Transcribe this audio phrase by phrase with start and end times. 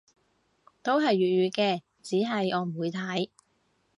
[0.81, 3.29] 都係粵語嘅，只係我唔會睇